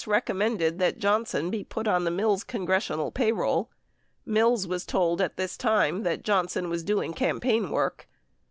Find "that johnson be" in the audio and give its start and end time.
0.79-1.63